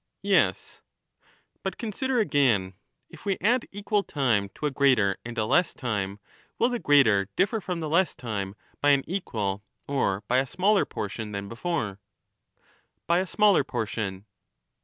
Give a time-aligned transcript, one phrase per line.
[0.23, 0.81] Yes.
[1.61, 2.73] But consider again;
[3.11, 6.19] if we add equal time to a greater and But if an a less time,
[6.57, 10.47] will the greater differ from the less time by an ^^^j^* equal or by a
[10.47, 11.83] smaller portion than before?
[11.83, 11.99] to a greater
[13.05, 14.25] By a smaller portion.